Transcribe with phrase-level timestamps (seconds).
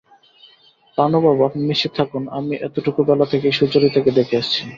[0.97, 4.61] পানুবাবু, আপনি নিশ্চিত থাকুন, আমি এতটুকুবেলা থেকেই সুচরিতাকে দেখে আসছি।